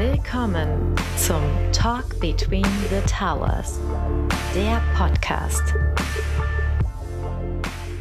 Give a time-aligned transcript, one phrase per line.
[0.00, 3.78] Willkommen zum Talk Between the Towers,
[4.54, 5.74] der Podcast.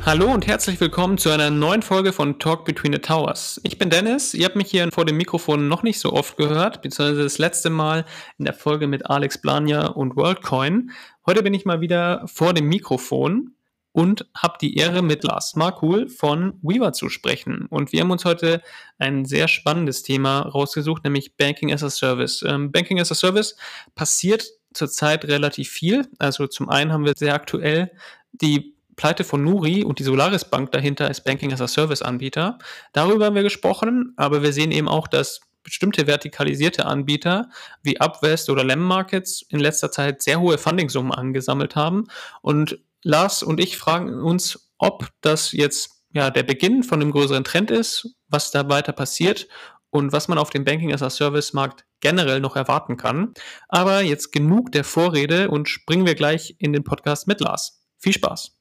[0.06, 3.60] Hallo und herzlich willkommen zu einer neuen Folge von Talk Between the Towers.
[3.66, 6.82] Ich bin Dennis, ihr habt mich hier vor dem Mikrofon noch nicht so oft gehört,
[6.82, 8.06] beziehungsweise das letzte Mal
[8.38, 10.92] in der Folge mit Alex Blania und WorldCoin.
[11.26, 13.56] Heute bin ich mal wieder vor dem Mikrofon
[13.92, 17.66] und habe die Ehre, mit Lars Markul von Weaver zu sprechen.
[17.70, 18.62] Und wir haben uns heute
[18.98, 22.44] ein sehr spannendes Thema rausgesucht, nämlich Banking as a Service.
[22.48, 23.56] Ähm, Banking as a Service
[23.96, 26.08] passiert zurzeit relativ viel.
[26.20, 27.92] Also zum einen haben wir sehr aktuell
[28.32, 32.60] die Pleite von Nuri und die Solaris Bank dahinter als Banking as a Service Anbieter.
[32.94, 37.50] Darüber haben wir gesprochen, aber wir sehen eben auch, dass bestimmte vertikalisierte Anbieter
[37.82, 42.08] wie Upwest oder Lem Markets in letzter Zeit sehr hohe Fundingsummen angesammelt haben
[42.42, 47.44] und Lars und ich fragen uns, ob das jetzt ja der Beginn von einem größeren
[47.44, 49.48] Trend ist, was da weiter passiert
[49.90, 53.34] und was man auf dem Banking as a Service Markt generell noch erwarten kann.
[53.68, 57.82] Aber jetzt genug der Vorrede und springen wir gleich in den Podcast mit Lars.
[57.98, 58.56] Viel Spaß.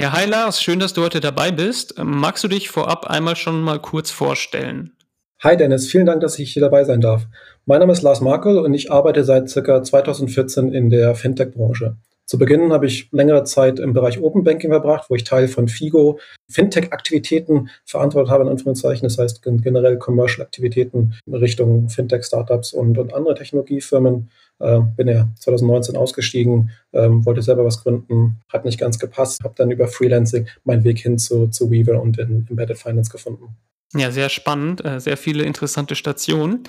[0.00, 1.94] Ja, hi Lars, schön, dass du heute dabei bist.
[2.02, 4.96] Magst du dich vorab einmal schon mal kurz vorstellen?
[5.42, 7.26] Hi Dennis, vielen Dank, dass ich hier dabei sein darf.
[7.66, 11.96] Mein Name ist Lars Markel und ich arbeite seit circa 2014 in der Fintech-Branche.
[12.26, 15.68] Zu Beginn habe ich längere Zeit im Bereich Open Banking verbracht, wo ich Teil von
[15.68, 16.18] FIGO
[16.50, 19.06] Fintech-Aktivitäten verantwortet habe, in Anführungszeichen.
[19.06, 24.30] Das heißt generell Commercial-Aktivitäten in Richtung Fintech-Startups und, und andere Technologiefirmen.
[24.60, 29.54] Äh, bin ja 2019 ausgestiegen, ähm, wollte selber was gründen, hat nicht ganz gepasst, habe
[29.56, 33.56] dann über Freelancing meinen Weg hin zu, zu Weaver und in Embedded Finance gefunden.
[33.96, 36.64] Ja, sehr spannend, äh, sehr viele interessante Stationen.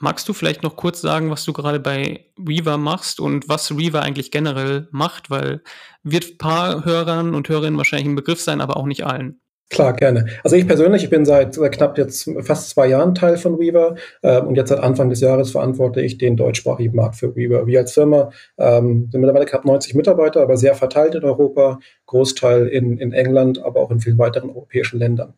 [0.00, 4.02] Magst du vielleicht noch kurz sagen, was du gerade bei Weaver machst und was Weaver
[4.02, 5.30] eigentlich generell macht?
[5.30, 5.62] Weil
[6.02, 9.40] wird ein paar Hörern und Hörerinnen wahrscheinlich ein Begriff sein, aber auch nicht allen.
[9.70, 10.24] Klar, gerne.
[10.42, 13.94] Also ich persönlich, ich bin seit, seit knapp jetzt fast zwei Jahren Teil von Weaver
[14.22, 17.68] äh, und jetzt seit Anfang des Jahres verantworte ich den deutschsprachigen Markt für Weaver.
[17.68, 22.66] Wir als Firma ähm, sind mittlerweile knapp 90 Mitarbeiter, aber sehr verteilt in Europa, Großteil
[22.66, 25.34] in, in England, aber auch in vielen weiteren europäischen Ländern.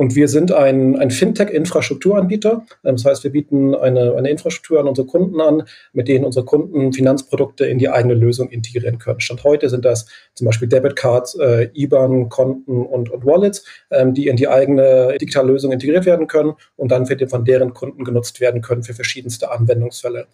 [0.00, 2.64] Und wir sind ein, ein Fintech-Infrastrukturanbieter.
[2.86, 6.46] Ähm, das heißt, wir bieten eine, eine Infrastruktur an unsere Kunden an, mit denen unsere
[6.46, 9.20] Kunden Finanzprodukte in die eigene Lösung integrieren können.
[9.20, 14.28] Stand heute sind das zum Beispiel Debitcards, äh, IBAN, Konten und, und Wallets, ähm, die
[14.28, 18.62] in die eigene digitale Lösung integriert werden können und dann von deren Kunden genutzt werden
[18.62, 20.28] können für verschiedenste Anwendungsfälle.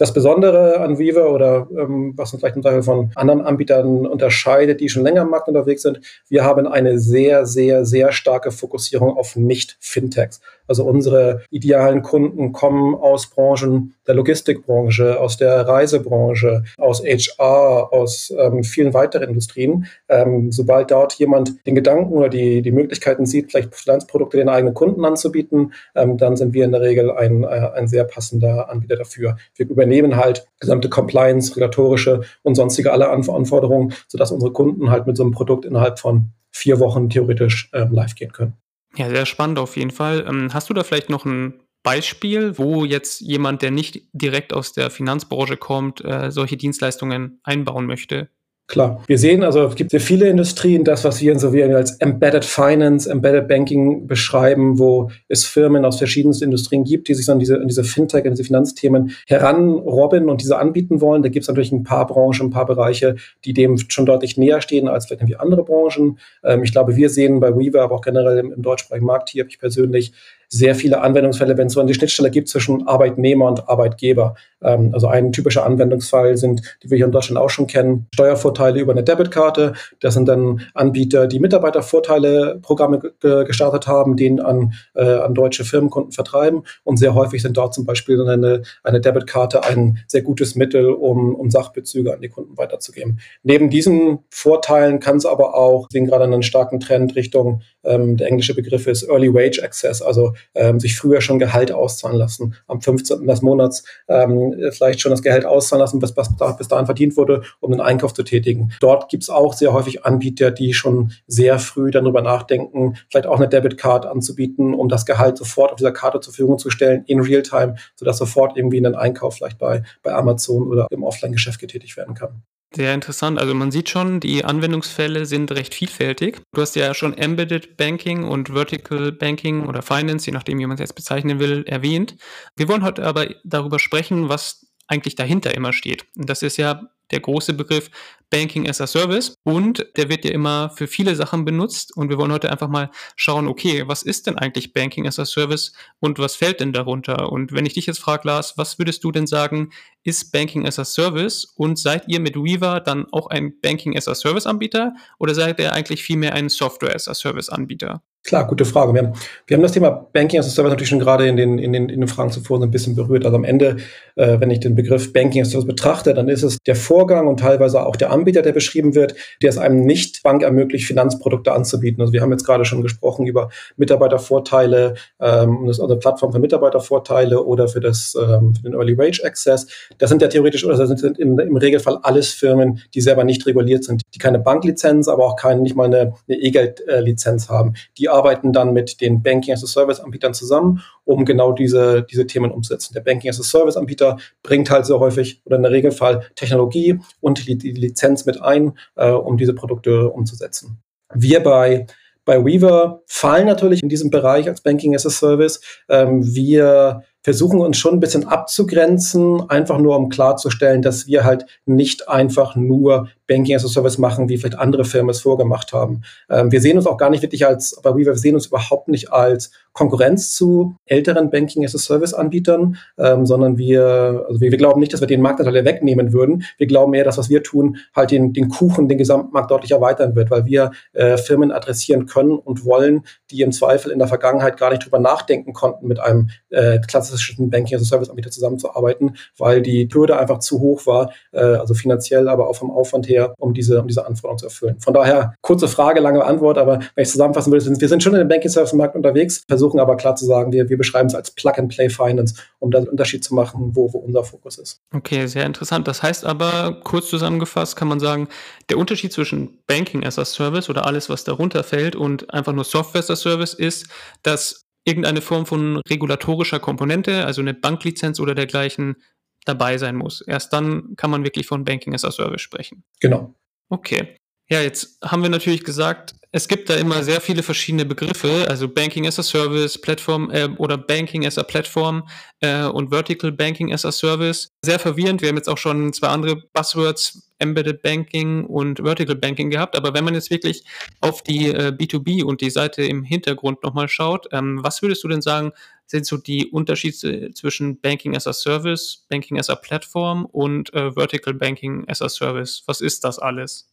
[0.00, 4.80] Das Besondere an Viva oder ähm, was uns vielleicht im Teil von anderen Anbietern unterscheidet,
[4.80, 6.00] die schon länger am Markt unterwegs sind,
[6.30, 10.40] wir haben eine sehr, sehr, sehr starke Fokussierung auf Nicht-Fintechs.
[10.70, 18.32] Also unsere idealen Kunden kommen aus Branchen der Logistikbranche, aus der Reisebranche, aus HR, aus
[18.38, 19.86] ähm, vielen weiteren Industrien.
[20.08, 24.72] Ähm, sobald dort jemand den Gedanken oder die, die Möglichkeiten sieht, vielleicht Finanzprodukte den eigenen
[24.72, 28.94] Kunden anzubieten, ähm, dann sind wir in der Regel ein, äh, ein sehr passender Anbieter
[28.94, 29.38] dafür.
[29.56, 35.16] Wir übernehmen halt gesamte Compliance, regulatorische und sonstige alle Anforderungen, sodass unsere Kunden halt mit
[35.16, 38.54] so einem Produkt innerhalb von vier Wochen theoretisch ähm, live gehen können.
[38.96, 40.24] Ja, sehr spannend auf jeden Fall.
[40.28, 44.72] Ähm, hast du da vielleicht noch ein Beispiel, wo jetzt jemand, der nicht direkt aus
[44.72, 48.30] der Finanzbranche kommt, äh, solche Dienstleistungen einbauen möchte?
[48.70, 49.02] Klar.
[49.08, 52.44] Wir sehen also, es gibt sehr viele Industrien, das, was wir so wie als Embedded
[52.44, 57.56] Finance, Embedded Banking beschreiben, wo es Firmen aus verschiedensten Industrien gibt, die sich an diese,
[57.56, 61.22] an diese Fintech, an diese Finanzthemen heranrobben und diese anbieten wollen.
[61.22, 64.60] Da gibt es natürlich ein paar Branchen, ein paar Bereiche, die dem schon deutlich näher
[64.60, 66.20] stehen als vielleicht irgendwie andere Branchen.
[66.44, 69.42] Ähm, ich glaube, wir sehen bei Weaver, aber auch generell im, im deutschsprachigen Markt hier,
[69.42, 70.12] habe ich persönlich
[70.52, 74.34] sehr viele Anwendungsfälle, wenn es so eine Schnittstelle gibt zwischen Arbeitnehmer und Arbeitgeber.
[74.60, 78.80] Ähm, also ein typischer Anwendungsfall sind, die wir hier in Deutschland auch schon kennen, Steuervorteile
[78.80, 79.74] über eine Debitkarte.
[80.00, 86.64] Das sind dann Anbieter, die Mitarbeitervorteile-Programme gestartet haben, den an, äh, an deutsche Firmenkunden vertreiben.
[86.82, 91.34] Und sehr häufig sind dort zum Beispiel eine, eine Debitkarte ein sehr gutes Mittel, um,
[91.36, 93.20] um Sachbezüge an die Kunden weiterzugeben.
[93.44, 98.16] Neben diesen Vorteilen kann es aber auch, wir sehen gerade einen starken Trend Richtung, ähm,
[98.16, 102.54] der englische Begriff ist Early Wage Access, also ähm, sich früher schon Gehalt auszahlen lassen.
[102.66, 103.26] Am 15.
[103.26, 107.16] des Monats ähm, vielleicht schon das Gehalt auszahlen lassen, was, was da, bis dahin verdient
[107.16, 108.72] wurde, um den Einkauf zu tätigen.
[108.80, 113.36] Dort gibt es auch sehr häufig Anbieter, die schon sehr früh darüber nachdenken, vielleicht auch
[113.36, 117.20] eine Debitcard anzubieten, um das Gehalt sofort auf dieser Karte zur Verfügung zu stellen, in
[117.20, 122.14] Realtime, sodass sofort irgendwie ein Einkauf vielleicht bei, bei Amazon oder im Offline-Geschäft getätigt werden
[122.14, 122.42] kann.
[122.72, 123.40] Sehr interessant.
[123.40, 126.40] Also man sieht schon, die Anwendungsfälle sind recht vielfältig.
[126.52, 130.74] Du hast ja schon Embedded Banking und Vertical Banking oder Finance, je nachdem, wie man
[130.74, 132.16] es jetzt bezeichnen will, erwähnt.
[132.54, 136.06] Wir wollen heute aber darüber sprechen, was eigentlich dahinter immer steht.
[136.16, 137.90] Und das ist ja der große Begriff
[138.30, 142.18] Banking as a Service und der wird ja immer für viele Sachen benutzt und wir
[142.18, 146.18] wollen heute einfach mal schauen, okay, was ist denn eigentlich Banking as a Service und
[146.18, 147.32] was fällt denn darunter?
[147.32, 149.70] Und wenn ich dich jetzt frage, Lars, was würdest du denn sagen,
[150.04, 154.06] ist Banking as a Service und seid ihr mit Weaver dann auch ein Banking as
[154.08, 158.02] a Service Anbieter oder seid ihr eigentlich vielmehr ein Software as a Service Anbieter?
[158.22, 158.92] Klar, gute Frage.
[158.92, 159.14] Wir haben,
[159.46, 161.88] wir haben das Thema Banking as a Service natürlich schon gerade in den, in den,
[161.88, 163.24] in den Fragen zuvor so ein bisschen berührt.
[163.24, 163.78] Also am Ende,
[164.14, 167.28] äh, wenn ich den Begriff Banking as a Service betrachte, dann ist es der Vorgang
[167.28, 171.52] und teilweise auch der Anbieter, der beschrieben wird, der es einem nicht Bank ermöglicht, Finanzprodukte
[171.52, 172.02] anzubieten.
[172.02, 176.40] Also wir haben jetzt gerade schon gesprochen über Mitarbeitervorteile, ähm, das ist eine Plattform für
[176.40, 179.66] Mitarbeitervorteile oder für, das, ähm, für den Early Wage Access.
[179.96, 183.46] Das sind ja theoretisch oder das sind in, im Regelfall alles Firmen, die selber nicht
[183.46, 188.09] reguliert sind, die keine Banklizenz, aber auch keine, nicht mal eine, eine E-Geld-Lizenz haben, die
[188.10, 192.50] arbeiten dann mit den Banking as a Service Anbietern zusammen, um genau diese, diese Themen
[192.50, 192.94] umzusetzen.
[192.94, 197.00] Der Banking as a Service Anbieter bringt halt sehr häufig oder in der Regelfall Technologie
[197.20, 200.82] und die, die Lizenz mit ein, äh, um diese Produkte umzusetzen.
[201.12, 201.86] Wir bei
[202.24, 205.60] bei Weaver fallen natürlich in diesem Bereich als Banking as a Service.
[205.88, 211.46] Ähm, wir versuchen uns schon ein bisschen abzugrenzen, einfach nur um klarzustellen, dass wir halt
[211.66, 216.02] nicht einfach nur Banking as a Service machen, wie vielleicht andere Firmen es vorgemacht haben.
[216.28, 218.88] Ähm, wir sehen uns auch gar nicht wirklich als, bei Weaver, wir sehen uns überhaupt
[218.88, 224.50] nicht als Konkurrenz zu älteren Banking as a Service Anbietern, ähm, sondern wir, also wir,
[224.50, 226.42] wir, glauben nicht, dass wir den Marktanteil wegnehmen würden.
[226.58, 230.16] Wir glauben eher, dass was wir tun, halt den, den Kuchen, den Gesamtmarkt deutlich erweitern
[230.16, 234.56] wird, weil wir äh, Firmen adressieren können und wollen, die im Zweifel in der Vergangenheit
[234.56, 239.16] gar nicht drüber nachdenken konnten, mit einem äh, klassischen Banking as a Service Anbieter zusammenzuarbeiten,
[239.38, 243.19] weil die Hürde einfach zu hoch war, äh, also finanziell, aber auch vom Aufwand her
[243.20, 244.80] her, um diese, um diese Anforderungen zu erfüllen.
[244.80, 248.18] Von daher, kurze Frage, lange Antwort, aber wenn ich zusammenfassen würde, wir sind schon in
[248.20, 252.70] dem Banking-Service-Markt unterwegs, versuchen aber klar zu sagen, wir, wir beschreiben es als Plug-and-Play-Finance, um
[252.70, 254.80] da einen Unterschied zu machen, wo, wo unser Fokus ist.
[254.94, 255.86] Okay, sehr interessant.
[255.88, 258.28] Das heißt aber, kurz zusammengefasst, kann man sagen,
[258.68, 262.64] der Unterschied zwischen Banking as a Service oder alles, was darunter fällt und einfach nur
[262.64, 263.88] Software as a Service ist,
[264.22, 268.96] dass irgendeine Form von regulatorischer Komponente, also eine Banklizenz oder dergleichen,
[269.44, 270.20] dabei sein muss.
[270.20, 272.84] Erst dann kann man wirklich von Banking as a Service sprechen.
[273.00, 273.34] Genau.
[273.68, 274.16] Okay.
[274.48, 278.68] Ja, jetzt haben wir natürlich gesagt, es gibt da immer sehr viele verschiedene Begriffe, also
[278.68, 282.08] Banking as a Service, Plattform äh, oder Banking as a Platform
[282.40, 284.48] äh, und Vertical Banking as a Service.
[284.64, 285.22] Sehr verwirrend.
[285.22, 289.76] Wir haben jetzt auch schon zwei andere Buzzwords, Embedded Banking und Vertical Banking gehabt.
[289.76, 290.64] Aber wenn man jetzt wirklich
[291.00, 295.08] auf die äh, B2B und die Seite im Hintergrund nochmal schaut, ähm, was würdest du
[295.08, 295.52] denn sagen,
[295.90, 300.92] sind so die Unterschiede zwischen Banking as a Service, Banking as a Platform und äh,
[300.92, 302.62] Vertical Banking as a Service?
[302.66, 303.66] Was ist das alles?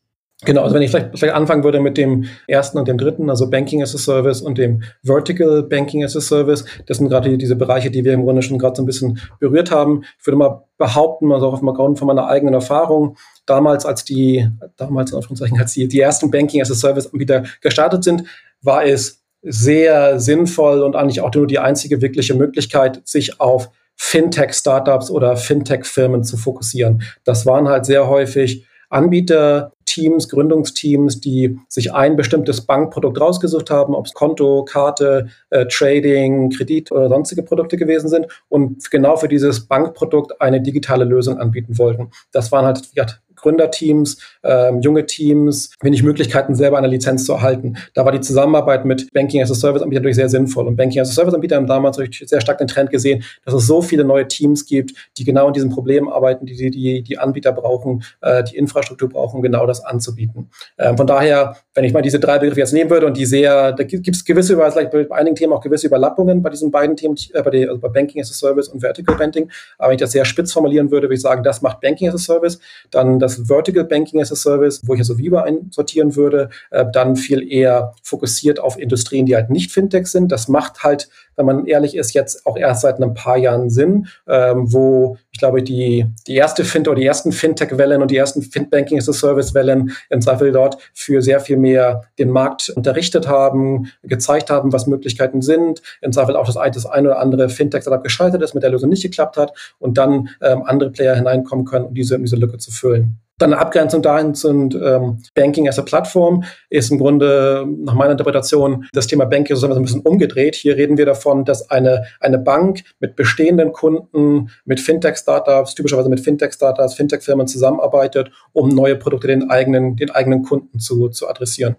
[0.45, 3.49] Genau, also wenn ich vielleicht, vielleicht anfangen würde mit dem ersten und dem dritten, also
[3.49, 7.55] Banking as a Service und dem Vertical Banking as a Service, das sind gerade diese
[7.55, 10.03] Bereiche, die wir im Grunde schon gerade so ein bisschen berührt haben.
[10.19, 14.47] Ich würde mal behaupten, also auf dem Grund von meiner eigenen Erfahrung, damals als die,
[14.75, 18.23] damals in Anführungszeichen, als die, die ersten Banking as a Service Anbieter gestartet sind,
[18.61, 25.09] war es sehr sinnvoll und eigentlich auch nur die einzige wirkliche Möglichkeit, sich auf Fintech-Startups
[25.09, 27.01] oder Fintech-Firmen zu fokussieren.
[27.23, 34.05] Das waren halt sehr häufig Anbieterteams, Gründungsteams, die sich ein bestimmtes Bankprodukt rausgesucht haben, ob
[34.05, 39.67] es Konto, Karte, äh, Trading, Kredit oder sonstige Produkte gewesen sind und genau für dieses
[39.67, 42.11] Bankprodukt eine digitale Lösung anbieten wollten.
[42.31, 43.05] Das waren halt ja,
[43.47, 47.77] Gründerteams, ähm, junge Teams, wenig Möglichkeiten, selber eine Lizenz zu erhalten.
[47.93, 50.67] Da war die Zusammenarbeit mit Banking as a Service Anbietern natürlich sehr sinnvoll.
[50.67, 53.67] Und Banking as a Service Anbieter haben damals sehr stark den Trend gesehen, dass es
[53.67, 57.53] so viele neue Teams gibt, die genau in diesen Problemen arbeiten, die die, die Anbieter
[57.53, 60.49] brauchen, äh, die Infrastruktur brauchen, genau das anzubieten.
[60.77, 63.71] Ähm, von daher, wenn ich mal diese drei Begriffe jetzt nehmen würde und die sehr,
[63.71, 67.15] da gibt es gewisse, vielleicht bei einigen Themen auch gewisse Überlappungen bei diesen beiden Themen,
[67.33, 69.49] äh, bei, der, also bei Banking as a Service und Vertical Banking.
[69.77, 72.15] Aber wenn ich das sehr spitz formulieren würde, würde ich sagen, das macht Banking as
[72.15, 72.59] a Service,
[72.91, 77.15] dann das Vertical Banking as a Service, wo ich also Viva einsortieren würde, äh, dann
[77.15, 80.31] viel eher fokussiert auf Industrien, die halt nicht Fintech sind.
[80.31, 84.07] Das macht halt, wenn man ehrlich ist, jetzt auch erst seit ein paar Jahren Sinn,
[84.27, 88.41] ähm, wo ich glaube, die, die erste Fintech oder die ersten Fintech-Wellen und die ersten
[88.41, 93.91] Fintbanking as a Service-Wellen im Zweifel dort für sehr viel mehr den Markt unterrichtet haben,
[94.01, 95.81] gezeigt haben, was Möglichkeiten sind.
[96.01, 99.03] Im Zweifel auch das, das eine oder andere Fintech-Startup gescheitert ist, mit der Lösung nicht
[99.03, 102.71] geklappt hat und dann ähm, andere Player hineinkommen können, um diese, um diese Lücke zu
[102.71, 103.19] füllen.
[103.39, 108.13] Dann eine Abgrenzung dahin sind ähm, Banking as a Plattform ist im Grunde nach meiner
[108.13, 110.55] Interpretation das Thema Banking so ein bisschen umgedreht.
[110.55, 116.19] Hier reden wir davon, dass eine, eine Bank mit bestehenden Kunden, mit Fintech-Startups, typischerweise mit
[116.19, 121.75] Fintech-Startups, Fintech-Firmen zusammenarbeitet, um neue Produkte den eigenen, den eigenen Kunden zu, zu adressieren.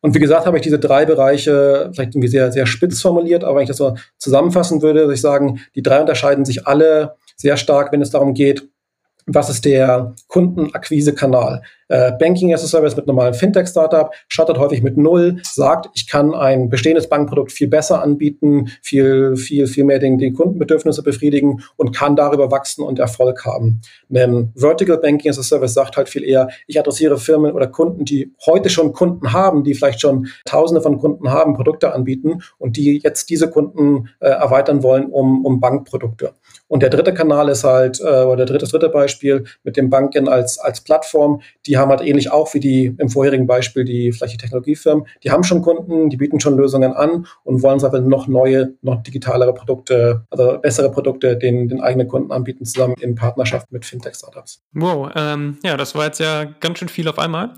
[0.00, 3.56] Und wie gesagt, habe ich diese drei Bereiche vielleicht irgendwie sehr, sehr spitz formuliert, aber
[3.56, 7.56] wenn ich das so zusammenfassen würde, würde ich sagen, die drei unterscheiden sich alle sehr
[7.56, 8.68] stark, wenn es darum geht,
[9.26, 11.62] was ist der Kundenakquisekanal?
[11.88, 16.34] Äh, Banking as a Service mit normalen Fintech-Startup startet häufig mit Null, sagt, ich kann
[16.34, 21.94] ein bestehendes Bankprodukt viel besser anbieten, viel, viel, viel mehr den, den Kundenbedürfnisse befriedigen und
[21.94, 23.80] kann darüber wachsen und Erfolg haben.
[24.08, 28.04] Denn Vertical Banking as a Service sagt halt viel eher, ich adressiere Firmen oder Kunden,
[28.04, 32.76] die heute schon Kunden haben, die vielleicht schon Tausende von Kunden haben, Produkte anbieten und
[32.76, 36.32] die jetzt diese Kunden äh, erweitern wollen um, um Bankprodukte.
[36.68, 40.28] Und der dritte Kanal ist halt, äh, oder der dritte, dritte Beispiel mit dem Banken
[40.28, 44.34] als, als Plattform, die haben halt ähnlich auch wie die im vorherigen Beispiel die vielleicht
[44.34, 48.28] die Technologiefirmen, die haben schon Kunden, die bieten schon Lösungen an und wollen einfach noch
[48.28, 53.70] neue, noch digitalere Produkte, also bessere Produkte den, den eigenen Kunden anbieten, zusammen in Partnerschaft
[53.70, 54.62] mit Fintech-Startups.
[54.72, 57.54] Wow, ähm, ja, das war jetzt ja ganz schön viel auf einmal.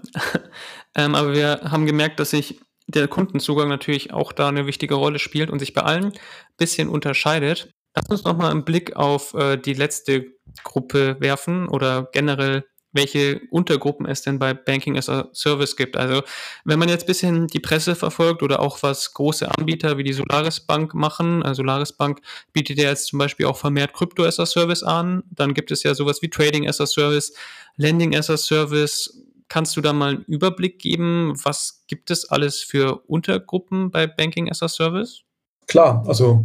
[0.96, 5.18] ähm, aber wir haben gemerkt, dass sich der Kundenzugang natürlich auch da eine wichtige Rolle
[5.18, 6.12] spielt und sich bei allen ein
[6.56, 7.74] bisschen unterscheidet.
[7.96, 10.26] Lass uns nochmal einen Blick auf äh, die letzte
[10.62, 12.64] Gruppe werfen oder generell
[12.96, 15.96] welche Untergruppen es denn bei Banking as a Service gibt.
[15.96, 16.22] Also
[16.64, 20.14] wenn man jetzt ein bisschen die Presse verfolgt oder auch was große Anbieter wie die
[20.14, 22.20] Solaris Bank machen, also Solaris Bank
[22.52, 25.82] bietet ja jetzt zum Beispiel auch vermehrt Krypto as a Service an, dann gibt es
[25.82, 27.34] ja sowas wie Trading as a Service,
[27.76, 29.22] Lending as a Service.
[29.48, 34.50] Kannst du da mal einen Überblick geben, was gibt es alles für Untergruppen bei Banking
[34.50, 35.20] as a Service?
[35.68, 36.44] Klar, also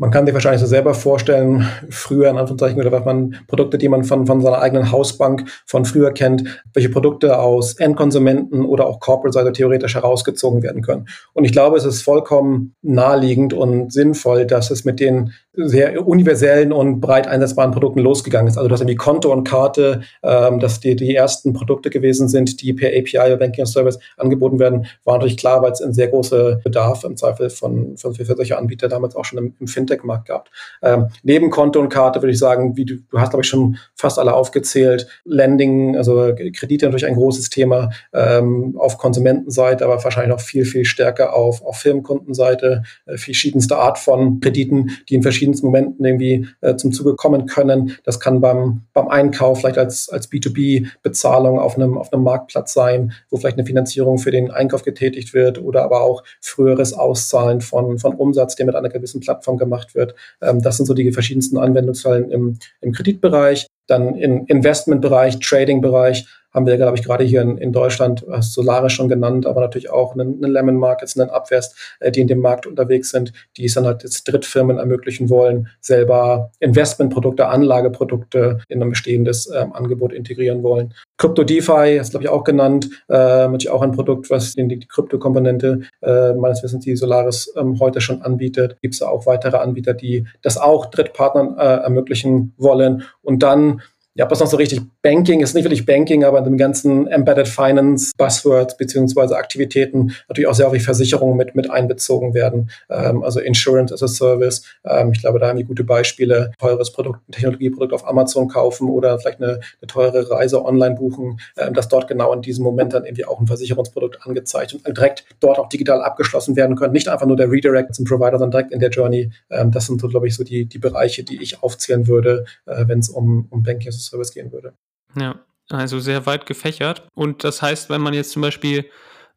[0.00, 3.90] man kann sich wahrscheinlich so selber vorstellen, früher in Anführungszeichen, oder was man Produkte, die
[3.90, 8.98] man von, von seiner eigenen Hausbank von früher kennt, welche Produkte aus Endkonsumenten oder auch
[8.98, 11.06] Corporate-Seite theoretisch herausgezogen werden können.
[11.34, 16.72] Und ich glaube, es ist vollkommen naheliegend und sinnvoll, dass es mit den sehr universellen
[16.72, 18.56] und breit einsetzbaren Produkten losgegangen ist.
[18.56, 22.72] Also dass irgendwie Konto und Karte, ähm, dass die, die ersten Produkte gewesen sind, die
[22.72, 26.60] per API oder Banking Service angeboten werden, war natürlich klar, weil es ein sehr großer
[26.62, 30.50] Bedarf im Zweifel von, von für solche Anbieter damals auch schon im, im Fintech-Markt gab.
[30.82, 33.76] Ähm, neben Konto und Karte würde ich sagen, wie du, du hast, glaube ich, schon
[33.96, 35.08] fast alle aufgezählt.
[35.24, 40.84] Lending, also Kredite natürlich ein großes Thema ähm, auf Konsumentenseite, aber wahrscheinlich noch viel, viel
[40.84, 46.46] stärker auf, auf Firmenkundenseite, äh, verschiedenste Art von Krediten, die in verschiedenen verschiedensten Momenten irgendwie
[46.60, 47.96] äh, zum Zuge kommen können.
[48.04, 53.12] Das kann beim, beim Einkauf vielleicht als, als B2B-Bezahlung auf einem, auf einem Marktplatz sein,
[53.30, 57.98] wo vielleicht eine Finanzierung für den Einkauf getätigt wird oder aber auch früheres Auszahlen von,
[57.98, 60.14] von Umsatz, der mit einer gewissen Plattform gemacht wird.
[60.42, 63.66] Ähm, das sind so die verschiedensten Anwendungsfällen im, im Kreditbereich.
[63.86, 68.92] Dann im Investmentbereich, Trading-Bereich haben wir, glaube ich, gerade hier in, in Deutschland, hast Solaris
[68.92, 72.40] schon genannt, aber natürlich auch einen, einen Lemon Markets, einen Abwest, äh, die in dem
[72.40, 78.82] Markt unterwegs sind, die es dann halt jetzt Drittfirmen ermöglichen wollen, selber Investmentprodukte, Anlageprodukte in
[78.82, 80.94] ein bestehendes ähm, Angebot integrieren wollen.
[81.16, 84.86] Crypto DeFi, ist glaube ich auch genannt, äh, natürlich auch ein Produkt, was die, die
[84.86, 88.76] Krypto-Komponente äh, meines Wissens die Solaris ähm, heute schon anbietet.
[88.80, 93.04] Gibt es auch weitere Anbieter, die das auch Drittpartnern äh, ermöglichen wollen.
[93.22, 93.82] Und dann
[94.14, 97.46] ja, was noch so richtig Banking ist nicht wirklich Banking, aber in dem ganzen Embedded
[97.46, 102.70] Finance Buzzwords beziehungsweise Aktivitäten natürlich auch sehr häufig Versicherungen mit, mit einbezogen werden.
[102.90, 104.62] Ähm, also Insurance as a Service.
[104.84, 106.50] Ähm, ich glaube, da haben wir gute Beispiele.
[106.58, 111.72] Teures Produkt, Technologieprodukt auf Amazon kaufen oder vielleicht eine, eine teure Reise online buchen, ähm,
[111.72, 115.58] dass dort genau in diesem Moment dann irgendwie auch ein Versicherungsprodukt angezeigt und direkt dort
[115.60, 116.92] auch digital abgeschlossen werden können.
[116.92, 119.30] Nicht einfach nur der Redirect zum Provider, sondern direkt in der Journey.
[119.50, 122.84] Ähm, das sind so, glaube ich, so die, die Bereiche, die ich aufzählen würde, äh,
[122.88, 124.74] wenn es um, um Banking as a Service gehen würde.
[125.16, 127.06] Ja, also sehr weit gefächert.
[127.14, 128.86] Und das heißt, wenn man jetzt zum Beispiel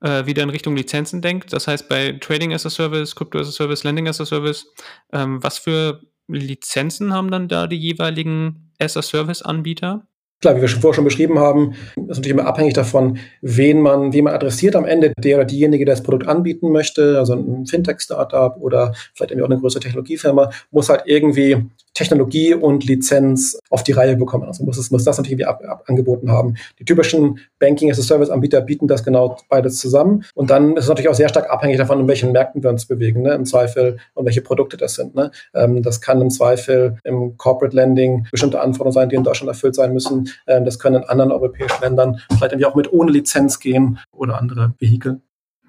[0.02, 3.48] äh, wieder in Richtung Lizenzen denkt, das heißt bei Trading as a Service, Crypto as
[3.48, 4.68] a Service, Lending as a Service,
[5.12, 10.08] ähm, was für Lizenzen haben dann da die jeweiligen as a Service-Anbieter?
[10.42, 14.12] Klar, wie wir schon vorher schon beschrieben haben, ist natürlich immer abhängig davon, wen man,
[14.12, 17.66] wen man adressiert am Ende, der oder diejenige, der das Produkt anbieten möchte, also ein
[17.66, 23.84] Fintech-Startup oder vielleicht irgendwie auch eine größere Technologiefirma, muss halt irgendwie Technologie und Lizenz auf
[23.84, 24.46] die Reihe bekommen.
[24.46, 26.56] Also muss, es, muss das natürlich ab, ab, angeboten haben.
[26.80, 30.26] Die typischen Banking-as-a-Service-Anbieter bieten das genau beides zusammen.
[30.34, 32.86] Und dann ist es natürlich auch sehr stark abhängig davon, in welchen Märkten wir uns
[32.86, 33.34] bewegen, ne?
[33.34, 35.16] im Zweifel und welche Produkte das sind.
[35.16, 35.32] Ne?
[35.54, 39.76] Ähm, das kann im Zweifel im Corporate Lending bestimmte Anforderungen sein, die in Deutschland erfüllt
[39.76, 40.30] sein müssen.
[40.48, 44.40] Ähm, das können in anderen europäischen Ländern vielleicht irgendwie auch mit ohne Lizenz gehen oder
[44.40, 45.22] andere Vehikel.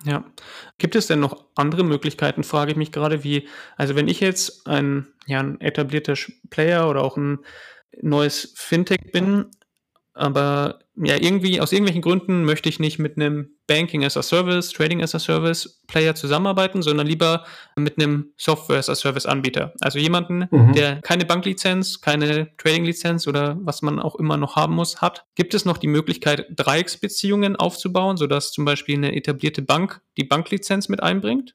[0.05, 0.25] Ja.
[0.79, 4.67] Gibt es denn noch andere Möglichkeiten, frage ich mich gerade, wie, also wenn ich jetzt
[4.67, 6.15] ein, ja, ein etablierter
[6.51, 7.39] Player oder auch ein
[8.03, 9.47] neues Fintech bin,
[10.13, 14.71] aber ja, irgendwie, aus irgendwelchen Gründen möchte ich nicht mit einem Banking as a Service,
[14.71, 17.45] Trading as a Service Player zusammenarbeiten, sondern lieber
[17.77, 19.73] mit einem Software as a Service Anbieter.
[19.81, 20.73] Also jemanden, mhm.
[20.73, 25.25] der keine Banklizenz, keine Trading-Lizenz oder was man auch immer noch haben muss, hat.
[25.35, 30.89] Gibt es noch die Möglichkeit, Dreiecksbeziehungen aufzubauen, sodass zum Beispiel eine etablierte Bank die Banklizenz
[30.89, 31.55] mit einbringt?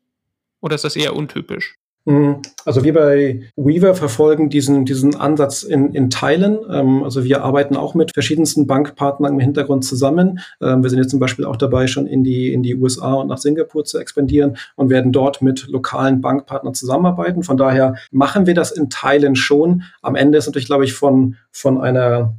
[0.61, 1.78] Oder ist das eher untypisch?
[2.09, 2.41] Mhm.
[2.65, 6.57] Also wir bei Weaver verfolgen diesen, diesen Ansatz in, in Teilen.
[6.67, 10.39] Ähm, also wir arbeiten auch mit verschiedensten Bankpartnern im Hintergrund zusammen.
[10.59, 13.27] Ähm, wir sind jetzt zum Beispiel auch dabei, schon in die, in die USA und
[13.27, 17.43] nach Singapur zu expandieren und werden dort mit lokalen Bankpartnern zusammenarbeiten.
[17.43, 19.83] Von daher machen wir das in Teilen schon.
[20.01, 22.33] Am Ende ist natürlich, glaube ich, von, von einer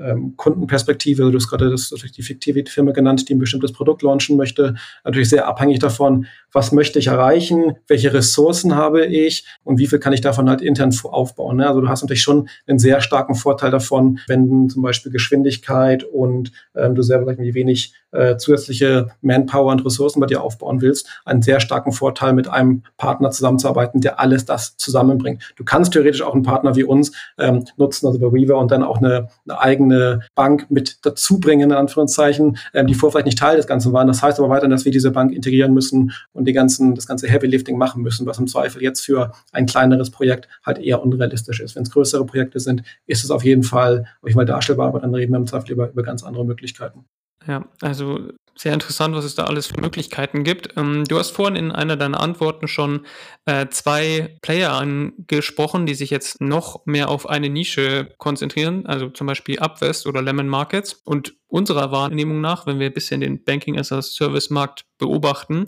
[0.00, 4.02] ähm, Kundenperspektive, du hast gerade das, natürlich die fiktive Firma genannt, die ein bestimmtes Produkt
[4.02, 9.78] launchen möchte, natürlich sehr abhängig davon, was möchte ich erreichen, welche Ressourcen habe ich und
[9.78, 11.58] wie viel kann ich davon halt intern aufbauen.
[11.58, 11.66] Ne?
[11.66, 16.52] Also du hast natürlich schon einen sehr starken Vorteil davon, wenn zum Beispiel Geschwindigkeit und
[16.74, 21.42] ähm, du selber wie wenig äh, zusätzliche Manpower und Ressourcen bei dir aufbauen willst, einen
[21.42, 25.52] sehr starken Vorteil mit einem Partner zusammenzuarbeiten, der alles das zusammenbringt.
[25.56, 28.82] Du kannst theoretisch auch einen Partner wie uns ähm, nutzen, also bei Weaver und dann
[28.82, 33.38] auch eine, eine eigene Bank mit dazu bringen, in Anführungszeichen, ähm, die vorher vielleicht nicht
[33.38, 34.06] Teil des Ganzen waren.
[34.06, 37.28] Das heißt aber weiterhin, dass wir diese Bank integrieren müssen und die ganzen, das ganze
[37.28, 41.60] Heavy Lifting machen müssen, was im Zweifel jetzt für ein kleineres Projekt halt eher unrealistisch
[41.60, 41.76] ist.
[41.76, 45.00] Wenn es größere Projekte sind, ist es auf jeden Fall, auf jeden Fall darstellbar, aber
[45.00, 47.04] dann reden wir im Zweifel über, über ganz andere Möglichkeiten.
[47.46, 50.76] Ja, also sehr interessant, was es da alles für Möglichkeiten gibt.
[50.76, 53.06] Ähm, du hast vorhin in einer deiner Antworten schon
[53.46, 59.26] äh, zwei Player angesprochen, die sich jetzt noch mehr auf eine Nische konzentrieren, also zum
[59.26, 60.92] Beispiel Upvest oder Lemon Markets.
[60.92, 65.64] Und unserer Wahrnehmung nach, wenn wir ein bisschen den Banking as a Service Markt beobachten,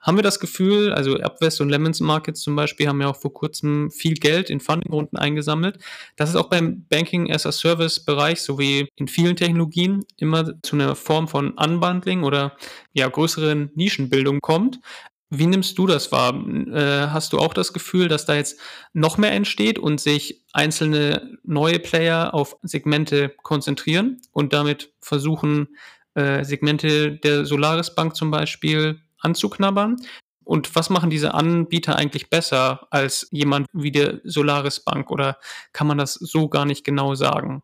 [0.00, 3.32] haben wir das Gefühl, also Upwest und Lemons Markets zum Beispiel haben ja auch vor
[3.32, 5.78] kurzem viel Geld in Fundingrunden eingesammelt,
[6.16, 10.76] dass es auch beim Banking as a Service Bereich sowie in vielen Technologien immer zu
[10.76, 12.56] einer Form von Unbundling oder
[12.92, 14.78] ja größeren Nischenbildung kommt.
[15.30, 16.32] Wie nimmst du das wahr?
[16.32, 18.58] Äh, hast du auch das Gefühl, dass da jetzt
[18.94, 25.68] noch mehr entsteht und sich einzelne neue Player auf Segmente konzentrieren und damit versuchen,
[26.14, 29.96] äh, Segmente der Solaris Bank zum Beispiel anzuknabbern.
[30.44, 35.36] Und was machen diese Anbieter eigentlich besser als jemand wie der Solaris Bank oder
[35.72, 37.62] kann man das so gar nicht genau sagen?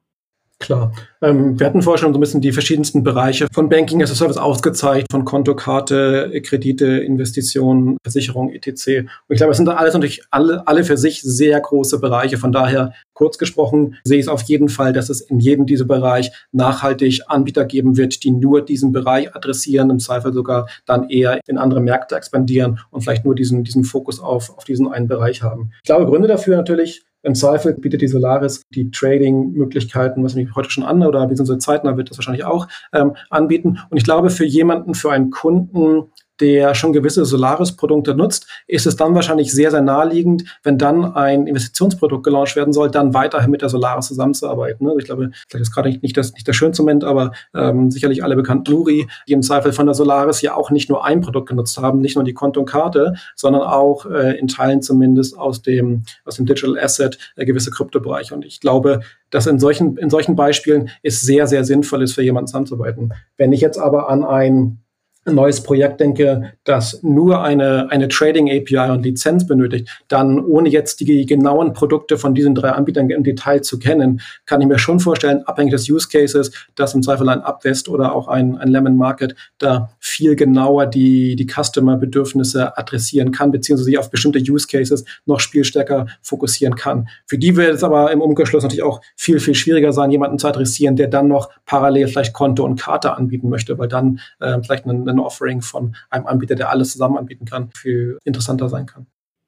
[0.61, 0.93] Klar.
[1.21, 4.15] Ähm, wir hatten vorher schon so ein bisschen die verschiedensten Bereiche von Banking as a
[4.15, 8.69] Service ausgezeigt, von Kontokarte, Kredite, Investitionen, Versicherung, etc.
[8.69, 12.39] Und ich glaube, es sind alles natürlich alle, alle für sich sehr große Bereiche.
[12.39, 15.85] Von daher, kurz gesprochen, sehe ich es auf jeden Fall, dass es in jedem dieser
[15.85, 21.41] Bereich nachhaltig Anbieter geben wird, die nur diesen Bereich adressieren, im Zweifel sogar dann eher
[21.47, 25.43] in andere Märkte expandieren und vielleicht nur diesen, diesen Fokus auf, auf diesen einen Bereich
[25.43, 25.73] haben.
[25.83, 30.71] Ich glaube, Gründe dafür natürlich im Zweifel bietet die Solaris die Trading-Möglichkeiten, was nämlich heute
[30.71, 33.79] schon an oder beziehungsweise zeitnah wird das wahrscheinlich auch ähm, anbieten.
[33.89, 38.97] Und ich glaube, für jemanden, für einen Kunden, der schon gewisse Solaris-Produkte nutzt, ist es
[38.97, 43.63] dann wahrscheinlich sehr, sehr naheliegend, wenn dann ein Investitionsprodukt gelauncht werden soll, dann weiterhin mit
[43.63, 44.87] der Solaris zusammenzuarbeiten.
[44.87, 48.25] Also ich glaube, vielleicht ist gerade nicht, das, nicht der schönste Moment, aber ähm, sicherlich
[48.25, 51.49] alle bekannt Luri, die im Zweifel von der Solaris ja auch nicht nur ein Produkt
[51.49, 55.63] genutzt haben, nicht nur die Konto und Karte, sondern auch äh, in Teilen zumindest aus
[55.63, 58.35] dem, aus dem Digital Asset äh, gewisse Kryptobereiche.
[58.35, 62.23] Und ich glaube, dass in solchen, in solchen Beispielen es sehr, sehr sinnvoll ist, für
[62.23, 63.13] jemanden zusammenzuarbeiten.
[63.37, 64.84] Wenn ich jetzt aber an ein
[65.27, 70.69] ein neues Projekt denke, das nur eine, eine Trading API und Lizenz benötigt, dann ohne
[70.69, 74.79] jetzt die genauen Produkte von diesen drei Anbietern im Detail zu kennen, kann ich mir
[74.79, 78.69] schon vorstellen, abhängig des Use Cases, dass im Zweifel ein Upwest oder auch ein, ein
[78.69, 84.67] Lemon Market da viel genauer die, die Customer-Bedürfnisse adressieren kann, beziehungsweise sich auf bestimmte Use
[84.67, 87.09] Cases noch spielstärker fokussieren kann.
[87.27, 90.49] Für die wird es aber im Umkehrschluss natürlich auch viel, viel schwieriger sein, jemanden zu
[90.49, 94.87] adressieren, der dann noch parallel vielleicht Konto und Karte anbieten möchte, weil dann äh, vielleicht
[94.87, 99.07] ein ein Offering von einem Anbieter, der alles zusammen anbieten kann, viel interessanter sein kann.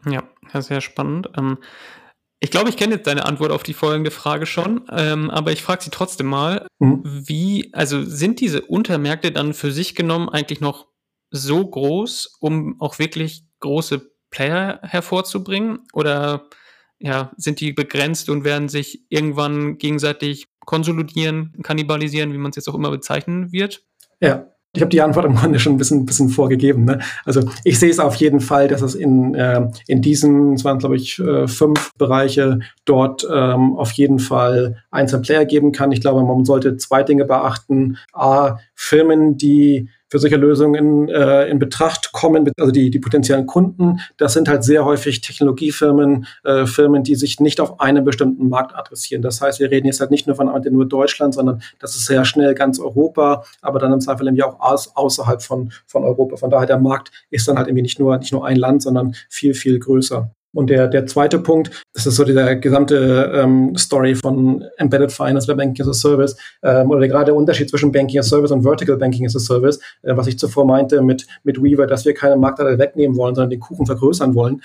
[0.09, 0.23] Ja,
[0.61, 1.31] sehr spannend.
[1.37, 1.59] Ähm,
[2.39, 5.63] ich glaube, ich kenne jetzt deine Antwort auf die folgende Frage schon, ähm, aber ich
[5.63, 7.03] frage sie trotzdem mal, mhm.
[7.05, 10.87] wie, also sind diese Untermärkte dann für sich genommen eigentlich noch
[11.31, 15.81] so groß, um auch wirklich große Player hervorzubringen?
[15.93, 16.49] Oder
[16.99, 22.69] ja, sind die begrenzt und werden sich irgendwann gegenseitig konsolidieren, kannibalisieren, wie man es jetzt
[22.69, 23.83] auch immer bezeichnen wird?
[24.21, 26.85] Ja, ich habe die Antwort im Grunde schon ein bisschen, bisschen vorgegeben.
[26.85, 27.01] Ne?
[27.25, 30.79] Also ich sehe es auf jeden Fall, dass es in, äh, in diesen, es waren
[30.79, 35.93] glaube ich äh, fünf Bereiche, dort ähm, auf jeden Fall einzelne Player geben kann.
[35.93, 37.97] Ich glaube, man sollte zwei Dinge beachten.
[38.13, 44.01] A, Firmen, die für solche Lösungen äh, in Betracht kommen, also die, die potenziellen Kunden.
[44.17, 48.75] Das sind halt sehr häufig Technologiefirmen, äh, Firmen, die sich nicht auf einen bestimmten Markt
[48.75, 49.21] adressieren.
[49.21, 52.25] Das heißt, wir reden jetzt halt nicht nur von nur Deutschland, sondern das ist sehr
[52.25, 56.37] schnell ganz Europa, aber dann im Zweifel irgendwie auch aus, außerhalb von, von Europa.
[56.37, 59.15] Von daher der Markt ist dann halt irgendwie nicht nur, nicht nur ein Land, sondern
[59.29, 60.31] viel, viel größer.
[60.57, 65.47] Und der, der zweite Punkt, das ist so dieser gesamte ähm, Story von Embedded Finance
[65.47, 68.51] oder Banking as a Service ähm, oder gerade der Unterschied zwischen Banking as a Service
[68.51, 72.07] und Vertical Banking as a Service, äh, was ich zuvor meinte mit, mit Weaver, dass
[72.07, 74.63] wir keine Marktanteile wegnehmen wollen, sondern den Kuchen vergrößern wollen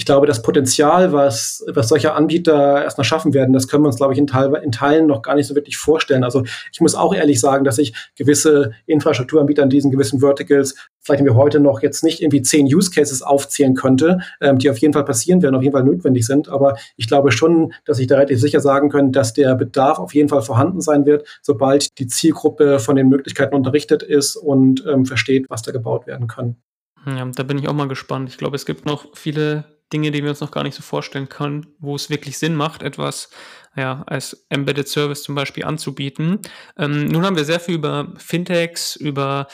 [0.00, 3.88] ich glaube, das Potenzial, was, was solche Anbieter erst noch schaffen werden, das können wir
[3.88, 6.24] uns, glaube ich, in, Teil, in Teilen noch gar nicht so wirklich vorstellen.
[6.24, 11.22] Also ich muss auch ehrlich sagen, dass ich gewisse Infrastrukturanbieter in diesen gewissen Verticals vielleicht
[11.22, 14.94] wir heute noch jetzt nicht irgendwie zehn Use Cases aufzählen könnte, ähm, die auf jeden
[14.94, 16.48] Fall passieren werden, auf jeden Fall notwendig sind.
[16.48, 20.14] Aber ich glaube schon, dass ich da relativ sicher sagen können, dass der Bedarf auf
[20.14, 25.04] jeden Fall vorhanden sein wird, sobald die Zielgruppe von den Möglichkeiten unterrichtet ist und ähm,
[25.04, 26.56] versteht, was da gebaut werden kann.
[27.04, 28.30] Ja, da bin ich auch mal gespannt.
[28.30, 31.28] Ich glaube, es gibt noch viele Dinge, die wir uns noch gar nicht so vorstellen
[31.28, 33.30] können, wo es wirklich Sinn macht, etwas
[33.76, 36.40] ja, als Embedded Service zum Beispiel anzubieten.
[36.76, 39.46] Ähm, nun haben wir sehr viel über Fintechs, über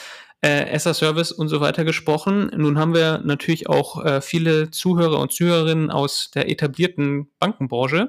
[0.42, 2.50] äh, ESSA-Service und so weiter gesprochen.
[2.56, 8.08] Nun haben wir natürlich auch äh, viele Zuhörer und Zuhörerinnen aus der etablierten Bankenbranche.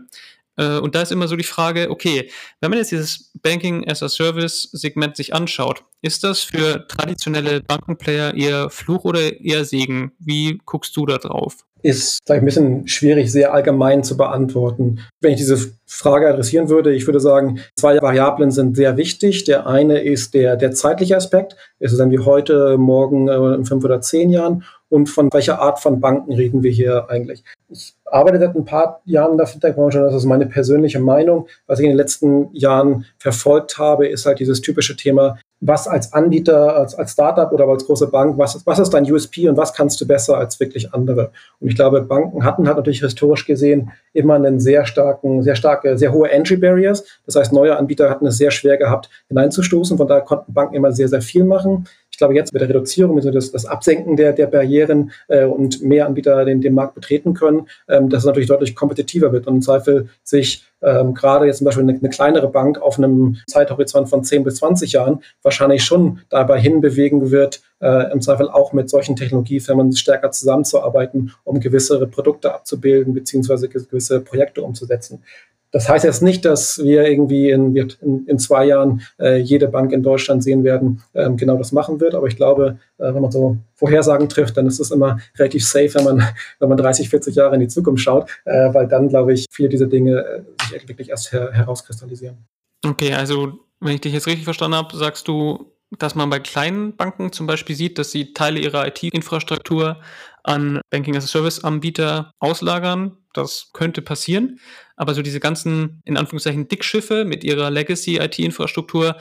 [0.58, 4.04] Äh, und da ist immer so die Frage, okay, wenn man jetzt dieses Banking as
[4.04, 10.12] a Service Segment sich anschaut, ist das für traditionelle Bankenplayer eher Fluch oder eher Segen?
[10.20, 11.66] Wie guckst du da drauf?
[11.84, 15.00] Ist vielleicht ein bisschen schwierig, sehr allgemein zu beantworten.
[15.22, 19.44] Wenn ich diese Frage adressieren würde, ich würde sagen, zwei Variablen sind sehr wichtig.
[19.46, 21.56] Der eine ist der, der zeitliche Aspekt.
[21.80, 24.64] Ist es dann wie heute, morgen, äh, in fünf oder zehn Jahren?
[24.90, 27.44] Und von welcher Art von Banken reden wir hier eigentlich?
[27.70, 31.48] Ich arbeite seit ein paar Jahren in der Fintech-Branche, das ist meine persönliche Meinung.
[31.66, 36.14] Was ich in den letzten Jahren verfolgt habe, ist halt dieses typische Thema, was als
[36.14, 39.74] Anbieter, als, als Startup oder als große Bank, was, was ist dein USP und was
[39.74, 41.32] kannst du besser als wirklich andere?
[41.60, 45.98] Und ich glaube, Banken hatten halt natürlich historisch gesehen immer einen sehr starken, sehr starke,
[45.98, 47.04] sehr hohe Entry Barriers.
[47.26, 49.98] Das heißt, neue Anbieter hatten es sehr schwer gehabt, hineinzustoßen.
[49.98, 51.88] Von daher konnten Banken immer sehr, sehr viel machen.
[52.18, 55.84] Ich glaube, jetzt mit der Reduzierung, mit das, das Absenken der, der Barrieren äh, und
[55.84, 59.58] mehr Anbieter den, den Markt betreten können, ähm, dass es natürlich deutlich kompetitiver wird und
[59.58, 64.10] im Zweifel sich ähm, gerade jetzt zum Beispiel eine, eine, kleinere Bank auf einem Zeithorizont
[64.10, 68.90] von 10 bis 20 Jahren wahrscheinlich schon dabei hinbewegen wird, äh, im Zweifel auch mit
[68.90, 75.22] solchen Technologiefirmen stärker zusammenzuarbeiten, um gewisse Produkte abzubilden beziehungsweise gewisse Projekte umzusetzen.
[75.78, 79.92] Das heißt jetzt nicht, dass wir irgendwie in, in, in zwei Jahren äh, jede Bank
[79.92, 82.16] in Deutschland sehen werden, ähm, genau das machen wird.
[82.16, 85.94] Aber ich glaube, äh, wenn man so Vorhersagen trifft, dann ist es immer relativ safe,
[85.94, 86.28] wenn man,
[86.60, 89.70] wenn man 30, 40 Jahre in die Zukunft schaut, äh, weil dann, glaube ich, viele
[89.70, 92.38] dieser Dinge äh, sich wirklich erst her herauskristallisieren.
[92.84, 96.96] Okay, also wenn ich dich jetzt richtig verstanden habe, sagst du, dass man bei kleinen
[96.96, 99.98] Banken zum Beispiel sieht, dass sie Teile ihrer IT-Infrastruktur
[100.44, 103.18] an Banking-as-a-Service-Anbieter auslagern.
[103.38, 104.60] Das könnte passieren.
[104.96, 109.18] Aber so diese ganzen, in Anführungszeichen, Dickschiffe mit ihrer Legacy-IT-Infrastruktur,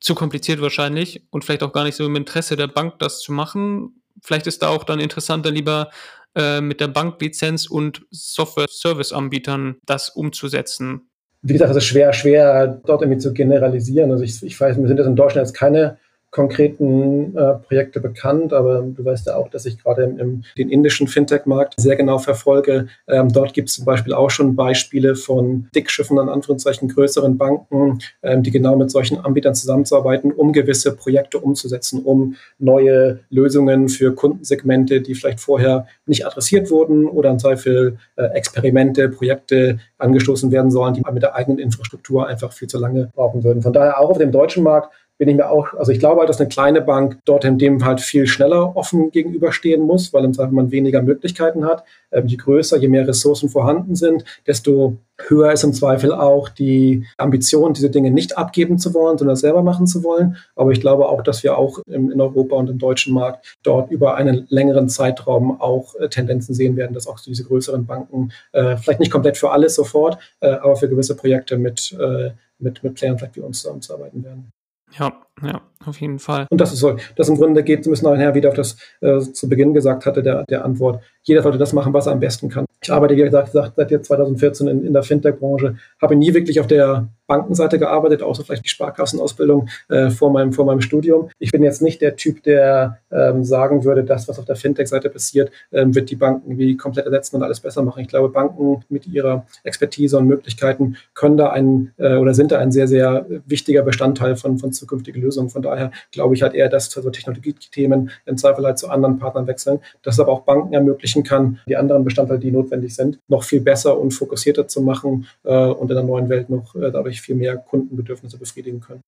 [0.00, 3.32] zu kompliziert wahrscheinlich und vielleicht auch gar nicht so im Interesse der Bank, das zu
[3.32, 4.02] machen.
[4.22, 5.90] Vielleicht ist da auch dann interessanter, lieber
[6.34, 11.10] äh, mit der Banklizenz und Software-Service-Anbietern das umzusetzen.
[11.42, 14.10] Wie gesagt, es ist schwer, schwer dort irgendwie zu generalisieren.
[14.10, 15.98] Also ich, ich weiß, wir sind jetzt in Deutschland jetzt keine
[16.30, 20.68] konkreten äh, Projekte bekannt, aber du weißt ja auch, dass ich gerade im, im, den
[20.68, 22.88] indischen Fintech-Markt sehr genau verfolge.
[23.06, 28.00] Ähm, dort gibt es zum Beispiel auch schon Beispiele von Dickschiffen, an Anführungszeichen größeren Banken,
[28.22, 34.14] ähm, die genau mit solchen Anbietern zusammenzuarbeiten, um gewisse Projekte umzusetzen, um neue Lösungen für
[34.14, 40.70] Kundensegmente, die vielleicht vorher nicht adressiert wurden oder im Zweifel äh, Experimente, Projekte angestoßen werden
[40.70, 43.62] sollen, die mit der eigenen Infrastruktur einfach viel zu lange brauchen würden.
[43.62, 46.28] Von daher auch auf dem deutschen Markt bin ich mir auch, also ich glaube halt,
[46.28, 50.32] dass eine kleine Bank dort in dem halt viel schneller offen gegenüberstehen muss, weil im
[50.32, 51.84] Zweifel man weniger Möglichkeiten hat.
[52.12, 57.04] Ähm, je größer, je mehr Ressourcen vorhanden sind, desto höher ist im Zweifel auch die
[57.16, 60.36] Ambition, diese Dinge nicht abgeben zu wollen, sondern selber machen zu wollen.
[60.54, 63.90] Aber ich glaube auch, dass wir auch im, in Europa und im deutschen Markt dort
[63.90, 68.76] über einen längeren Zeitraum auch äh, Tendenzen sehen werden, dass auch diese größeren Banken äh,
[68.76, 72.94] vielleicht nicht komplett für alles sofort, äh, aber für gewisse Projekte mit, äh, mit, mit
[72.94, 74.52] Playern vielleicht wie uns zusammenzuarbeiten werden.
[74.90, 76.46] Ja, ja, auf jeden Fall.
[76.50, 79.18] Und das ist so, das im Grunde geht ein bisschen nachher wieder auf das äh,
[79.20, 81.02] zu Beginn gesagt hatte, der, der Antwort.
[81.22, 82.64] Jeder sollte das machen, was er am besten kann.
[82.80, 86.66] Ich arbeite, wie gesagt, seit jetzt 2014 in, in der Fintech-Branche, habe nie wirklich auf
[86.66, 91.28] der Bankenseite gearbeitet, außer vielleicht die Sparkassenausbildung äh, vor, meinem, vor meinem Studium.
[91.38, 95.10] Ich bin jetzt nicht der Typ, der ähm, sagen würde, das, was auf der Fintech-Seite
[95.10, 98.00] passiert, ähm, wird die Banken wie komplett ersetzen und alles besser machen.
[98.00, 102.58] Ich glaube, Banken mit ihrer Expertise und Möglichkeiten können da ein äh, oder sind da
[102.58, 105.27] ein sehr, sehr wichtiger Bestandteil von, von zukünftigen Lösungen.
[105.50, 109.46] Von daher glaube ich halt eher, dass so Technologiethemen im Zweifel halt zu anderen Partnern
[109.46, 113.42] wechseln, dass es aber auch Banken ermöglichen kann, die anderen Bestandteile, die notwendig sind, noch
[113.42, 117.08] viel besser und fokussierter zu machen äh, und in der neuen Welt noch äh, dadurch
[117.08, 119.02] dadurch viel mehr Kundenbedürfnisse befriedigen können.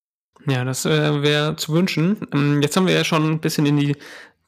[0.47, 2.17] Ja, das äh, wäre zu wünschen.
[2.33, 3.97] Ähm, jetzt haben wir ja schon ein bisschen in die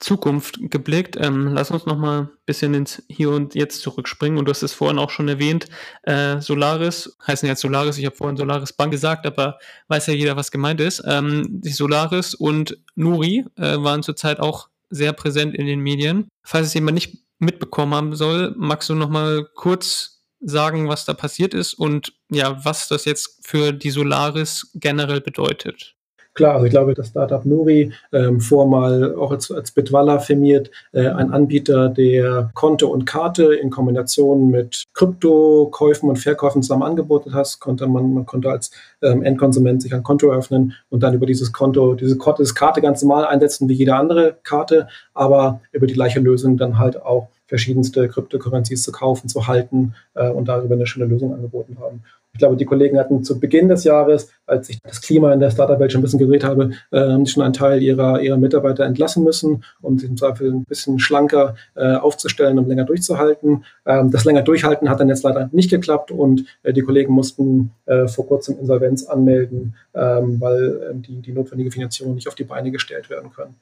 [0.02, 1.16] Zukunft geblickt.
[1.18, 4.38] Ähm, lass uns noch mal ein bisschen ins Hier und Jetzt zurückspringen.
[4.38, 5.66] Und du hast es vorhin auch schon erwähnt.
[6.02, 10.36] Äh, Solaris, heißen jetzt Solaris, ich habe vorhin Solaris Bank gesagt, aber weiß ja jeder,
[10.36, 11.02] was gemeint ist.
[11.06, 16.28] Ähm, die Solaris und Nuri äh, waren zurzeit auch sehr präsent in den Medien.
[16.42, 18.54] Falls es jemand nicht mitbekommen haben soll.
[18.56, 23.46] Magst du noch mal kurz sagen, was da passiert ist und ja, was das jetzt
[23.46, 25.94] für die Solaris generell bedeutet?
[26.34, 31.08] Klar, also ich glaube, das Startup Nuri, ähm, vormal auch als, als Bitwala firmiert, äh,
[31.08, 37.58] ein Anbieter, der Konto und Karte in Kombination mit Kryptokäufen und Verkäufen zusammen angeboten hat,
[37.60, 38.70] konnte man, man konnte als
[39.02, 43.02] ähm, Endkonsument sich ein Konto öffnen und dann über dieses Konto, diese, diese Karte ganz
[43.02, 48.08] normal einsetzen wie jede andere Karte, aber über die gleiche Lösung dann halt auch verschiedenste
[48.08, 52.02] Kryptocurrencies zu kaufen, zu halten äh, und darüber eine schöne Lösung angeboten haben.
[52.34, 55.50] Ich glaube, die Kollegen hatten zu Beginn des Jahres, als ich das Klima in der
[55.50, 59.64] Startup-Welt schon ein bisschen gedreht habe, äh, schon einen Teil ihrer, ihrer Mitarbeiter entlassen müssen,
[59.82, 63.64] um sich im Zweifel ein bisschen schlanker äh, aufzustellen, um länger durchzuhalten.
[63.84, 67.72] Ähm, das länger durchhalten hat dann jetzt leider nicht geklappt und äh, die Kollegen mussten
[67.84, 72.44] äh, vor kurzem Insolvenz anmelden, ähm, weil ähm, die, die notwendige Finanzierung nicht auf die
[72.44, 73.56] Beine gestellt werden können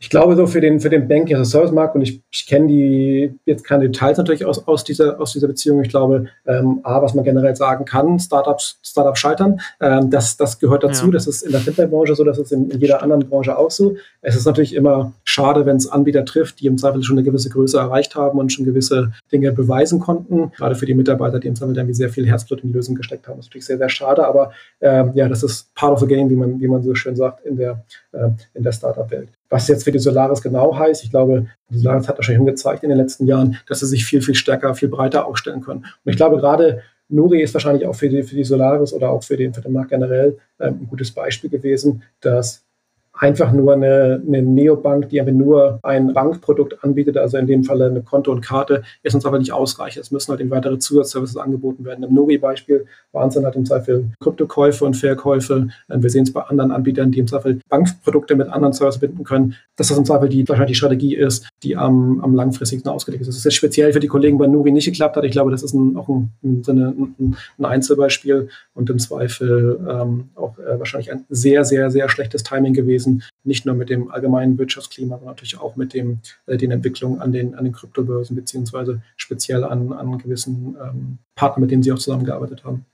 [0.00, 2.46] ich glaube so für den, für den Banking as a Service Markt, und ich, ich
[2.46, 5.82] kenne die jetzt keine Details natürlich aus, aus, dieser, aus dieser Beziehung.
[5.82, 10.60] Ich glaube, ähm, A, was man generell sagen kann, Startups, Startups scheitern, ähm, das, das
[10.60, 11.06] gehört dazu.
[11.06, 11.12] Ja.
[11.12, 13.96] Das ist in der Fintech-Branche so, das ist in, in, jeder anderen Branche auch so.
[14.22, 17.50] Es ist natürlich immer schade, wenn es Anbieter trifft, die im Zweifel schon eine gewisse
[17.50, 20.52] Größe erreicht haben und schon gewisse Dinge beweisen konnten.
[20.56, 23.26] Gerade für die Mitarbeiter, die im Zweifel irgendwie sehr viel Herzblut in die Lösung gesteckt
[23.26, 23.38] haben.
[23.38, 26.30] Das ist natürlich sehr, sehr schade, aber ähm, ja, das ist part of the game,
[26.30, 27.82] wie man, wie man so schön sagt, in der,
[28.12, 29.30] äh, in der Startup-Welt.
[29.50, 32.90] Was jetzt für die Solaris genau heißt, ich glaube, die Solaris hat wahrscheinlich gezeigt in
[32.90, 35.80] den letzten Jahren, dass sie sich viel, viel stärker, viel breiter aufstellen können.
[36.04, 39.22] Und ich glaube, gerade Nuri ist wahrscheinlich auch für die, für die Solaris oder auch
[39.22, 42.64] für den, für den Markt generell ähm, ein gutes Beispiel gewesen, dass
[43.18, 47.82] einfach nur eine, eine Neobank, die aber nur ein Bankprodukt anbietet, also in dem Fall
[47.82, 50.04] eine Konto und Karte, ist uns aber nicht ausreichend.
[50.04, 52.04] Es müssen halt eben weitere Zusatzservices angeboten werden.
[52.04, 55.68] Im Novi-Beispiel waren es dann halt im Zweifel Kryptokäufe und Verkäufe.
[55.90, 59.24] Ähm, wir sehen es bei anderen Anbietern, die im Zweifel Bankprodukte mit anderen Services binden
[59.24, 63.22] können, dass das im Zweifel die, wahrscheinlich die Strategie ist, die am, am langfristigsten ausgelegt
[63.22, 63.28] ist.
[63.28, 65.24] Das ist jetzt speziell für die Kollegen bei Nuri nicht geklappt hat.
[65.24, 70.58] Ich glaube, das ist ein, auch ein, ein, ein Einzelbeispiel und im Zweifel ähm, auch
[70.58, 74.58] äh, wahrscheinlich ein sehr, sehr, sehr schlechtes Timing gewesen gewesen, nicht nur mit dem allgemeinen
[74.58, 79.02] Wirtschaftsklima, sondern natürlich auch mit dem, äh, den Entwicklungen an den, an den Kryptobörsen, beziehungsweise
[79.16, 82.84] speziell an, an gewissen ähm, Partnern, mit denen Sie auch zusammengearbeitet haben.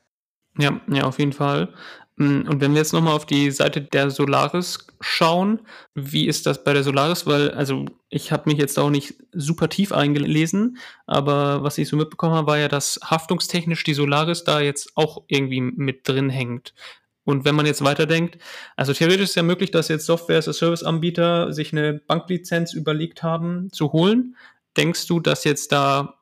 [0.59, 1.69] Ja, ja, auf jeden Fall.
[2.17, 5.61] Mm, und wenn wir jetzt nochmal auf die Seite der Solaris schauen,
[5.95, 7.27] wie ist das bei der Solaris?
[7.27, 11.97] Weil, also ich habe mich jetzt auch nicht super tief eingelesen, aber was ich so
[11.97, 16.73] mitbekommen habe, war ja, dass haftungstechnisch die Solaris da jetzt auch irgendwie mit drin hängt.
[17.25, 18.39] Und wenn man jetzt weiterdenkt,
[18.77, 24.37] also theoretisch ist ja möglich, dass jetzt Software-as-a-Service-Anbieter sich eine Banklizenz überlegt haben zu holen.
[24.77, 26.19] Denkst du, dass jetzt da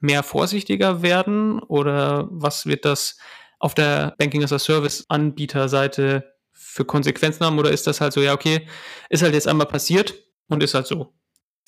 [0.00, 3.18] mehr vorsichtiger werden oder was wird das
[3.58, 8.66] auf der Banking-as-a-Service-Anbieterseite für Konsequenzen haben oder ist das halt so, ja, okay,
[9.08, 10.14] ist halt jetzt einmal passiert
[10.48, 11.12] und ist halt so?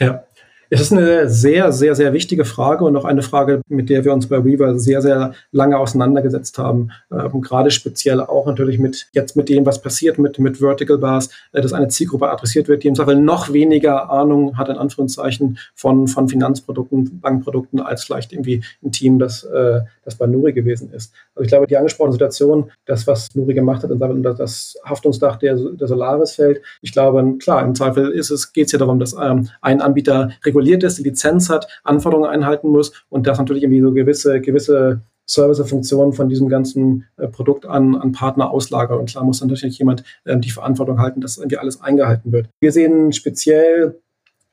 [0.01, 0.25] Ja,
[0.73, 4.13] es ist eine sehr, sehr, sehr wichtige Frage und auch eine Frage, mit der wir
[4.15, 6.93] uns bei Weaver sehr, sehr lange auseinandergesetzt haben.
[7.13, 11.29] Ähm, gerade speziell auch natürlich mit jetzt mit dem, was passiert mit, mit Vertical Bars,
[11.53, 15.59] äh, dass eine Zielgruppe adressiert wird, die im Zweifel noch weniger Ahnung hat, in Anführungszeichen,
[15.75, 20.91] von, von Finanzprodukten, Bankprodukten, als vielleicht irgendwie ein Team, das, äh, das bei Nuri gewesen
[20.91, 21.13] ist.
[21.35, 25.55] Also ich glaube, die angesprochene Situation, das, was Nuri gemacht hat, unter das Haftungsdach der,
[25.55, 29.13] der Solaris fällt, ich glaube, klar, im Zweifel ist es, geht es ja darum, dass
[29.13, 33.63] ähm, ein Anbieter reguliert reguliert ist, die Lizenz hat, Anforderungen einhalten muss und das natürlich
[33.63, 38.99] irgendwie so gewisse, gewisse Service-Funktionen von diesem ganzen äh, Produkt an, an Partner auslagert.
[38.99, 42.49] Und klar muss dann natürlich jemand ähm, die Verantwortung halten, dass irgendwie alles eingehalten wird.
[42.61, 44.01] Wir sehen speziell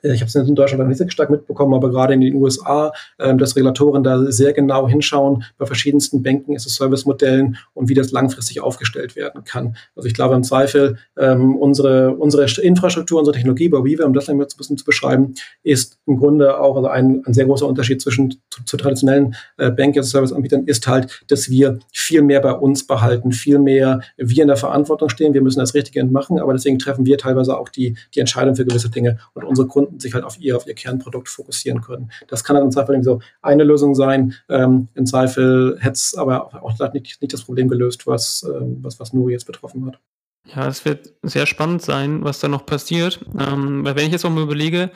[0.01, 3.37] ich habe es in Deutschland nicht sehr stark mitbekommen, aber gerade in den USA, ähm,
[3.37, 7.93] dass Regulatoren da sehr genau hinschauen bei verschiedensten Banking as a Service Modellen und wie
[7.93, 9.75] das langfristig aufgestellt werden kann.
[9.95, 14.29] Also ich glaube im Zweifel ähm, unsere unsere Infrastruktur, unsere Technologie bei Weaver, um das
[14.29, 15.33] ein bisschen zu beschreiben,
[15.63, 19.69] ist im Grunde auch also ein, ein sehr großer Unterschied zwischen zu, zu traditionellen äh,
[19.69, 23.59] Banking as a Service Anbietern ist halt, dass wir viel mehr bei uns behalten, viel
[23.59, 25.33] mehr wir in der Verantwortung stehen.
[25.33, 28.65] Wir müssen das Richtige machen, aber deswegen treffen wir teilweise auch die die Entscheidung für
[28.65, 32.11] gewisse Dinge und unsere Kunden Kunden sich halt auf ihr, auf ihr Kernprodukt fokussieren können.
[32.27, 34.35] Das kann dann im Zweifel so eine Lösung sein.
[34.47, 38.99] Ähm, Im Zweifel hätte es aber auch nicht, nicht das Problem gelöst, was, ähm, was,
[38.99, 39.99] was Nuri jetzt betroffen hat.
[40.45, 43.19] Ja, es wird sehr spannend sein, was da noch passiert.
[43.37, 44.91] Ähm, weil wenn ich jetzt auch mal überlege,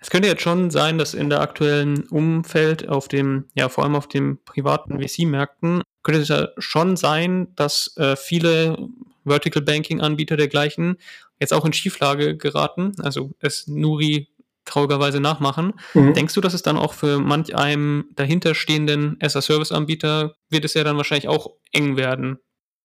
[0.00, 3.96] es könnte jetzt schon sein, dass in der aktuellen Umfeld auf dem, ja, vor allem
[3.96, 8.88] auf den privaten VC-Märkten, könnte es ja schon sein, dass äh, viele
[9.24, 10.96] Vertical Banking Anbieter dergleichen
[11.40, 12.92] jetzt auch in Schieflage geraten.
[12.98, 14.28] Also es Nuri
[14.68, 15.74] traurigerweise nachmachen.
[15.94, 16.14] Mhm.
[16.14, 20.96] Denkst du, dass es dann auch für manch einem dahinterstehenden as-a-Service-Anbieter wird es ja dann
[20.96, 22.38] wahrscheinlich auch eng werden?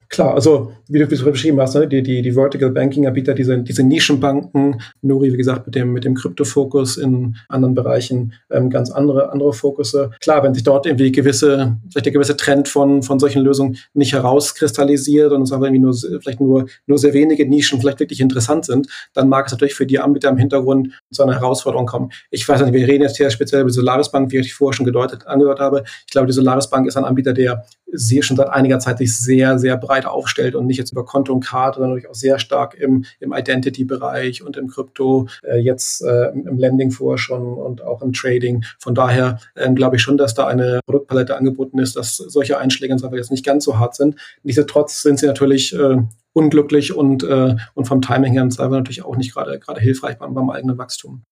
[0.09, 3.83] Klar, also wie du es beschrieben hast, ne, die, die, die Vertical Banking-Anbieter, diese, diese
[3.83, 9.31] Nischenbanken, Nuri, wie gesagt, mit dem, mit dem Kryptofokus in anderen Bereichen ähm, ganz andere,
[9.31, 10.11] andere Fokusse.
[10.21, 14.13] Klar, wenn sich dort irgendwie gewisse, vielleicht der gewisse Trend von, von solchen Lösungen nicht
[14.13, 18.65] herauskristallisiert und es aber irgendwie nur, vielleicht nur, nur sehr wenige Nischen vielleicht wirklich interessant
[18.65, 22.11] sind, dann mag es natürlich für die Anbieter im Hintergrund zu einer Herausforderung kommen.
[22.29, 24.85] Ich weiß nicht, wir reden jetzt hier speziell über Solaris Bank, wie ich vorher schon
[24.85, 25.83] gedeutet, angedeutet habe.
[26.05, 27.63] Ich glaube, die Solaris Bank ist ein Anbieter, der
[27.93, 31.05] sehr schon seit einiger Zeit sich sehr, sehr breit breit aufstellt und nicht jetzt über
[31.05, 35.57] Konto und Karte, sondern natürlich auch sehr stark im, im Identity-Bereich und im Krypto, äh,
[35.57, 38.63] jetzt äh, im Lending vor schon und auch im Trading.
[38.79, 42.93] Von daher äh, glaube ich schon, dass da eine Produktpalette angeboten ist, dass solche Einschläge
[42.93, 44.15] einfach jetzt nicht ganz so hart sind.
[44.41, 45.97] Nichtsdestotrotz sind sie natürlich äh,
[46.33, 50.17] unglücklich und, äh, und vom Timing her im Zweifel natürlich auch nicht gerade gerade hilfreich
[50.17, 51.23] beim, beim eigenen Wachstum.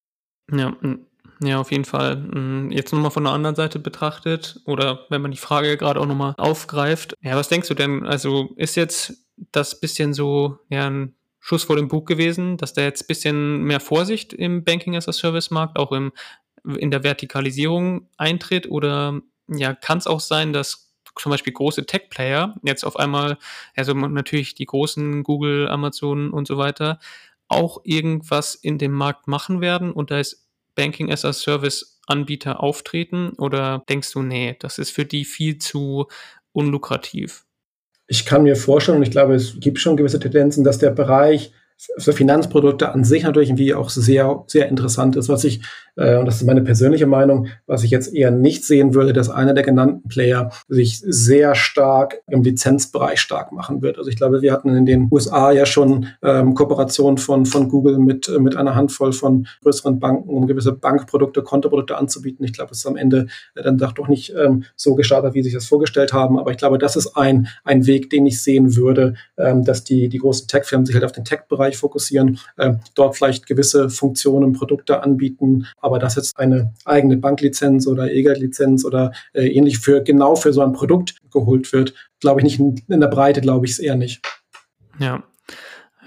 [0.52, 0.76] Ja,
[1.44, 2.18] ja, auf jeden Fall.
[2.18, 6.06] Hm, jetzt nochmal von der anderen Seite betrachtet oder wenn man die Frage gerade auch
[6.06, 7.18] nochmal aufgreift.
[7.22, 8.06] Ja, was denkst du denn?
[8.06, 9.14] Also ist jetzt
[9.52, 13.80] das bisschen so ja, ein Schuss vor dem Bug gewesen, dass da jetzt bisschen mehr
[13.80, 16.12] Vorsicht im Banking as a Service Markt, auch im,
[16.78, 18.70] in der Vertikalisierung eintritt?
[18.70, 23.38] Oder ja, kann es auch sein, dass zum Beispiel große Tech-Player jetzt auf einmal,
[23.76, 27.00] also natürlich die großen Google, Amazon und so weiter,
[27.48, 32.62] auch irgendwas in dem Markt machen werden und da ist Banking as a Service Anbieter
[32.62, 36.08] auftreten oder denkst du, nee, das ist für die viel zu
[36.52, 37.46] unlukrativ?
[38.08, 41.54] Ich kann mir vorstellen, und ich glaube, es gibt schon gewisse Tendenzen, dass der Bereich
[41.98, 45.30] für Finanzprodukte an sich natürlich irgendwie auch sehr, sehr interessant ist.
[45.30, 45.62] Was ich,
[45.96, 49.30] äh, und das ist meine persönliche Meinung, was ich jetzt eher nicht sehen würde, dass
[49.30, 53.98] einer der genannten Player sich sehr stark im Lizenzbereich stark machen wird.
[53.98, 57.98] Also ich glaube, wir hatten in den USA ja schon ähm, Kooperationen von, von Google
[57.98, 62.46] mit, äh, mit einer Handvoll von größeren Banken, um gewisse Bankprodukte, Kontoprodukte anzubieten.
[62.46, 65.58] Ich glaube, es ist am Ende dann doch nicht ähm, so gestartet, wie sie sich
[65.58, 66.38] das vorgestellt haben.
[66.38, 70.10] Aber ich glaube, das ist ein, ein Weg, den ich sehen würde, ähm, dass die,
[70.10, 74.54] die großen Tech-Firmen sich halt auf den Tech-Bereich Bereich fokussieren, äh, dort vielleicht gewisse Funktionen,
[74.54, 80.36] Produkte anbieten, aber dass jetzt eine eigene Banklizenz oder EGAT-Lizenz oder äh, ähnlich für genau
[80.36, 83.74] für so ein Produkt geholt wird, glaube ich nicht in, in der Breite, glaube ich
[83.74, 84.22] es eher nicht.
[85.00, 85.24] Ja,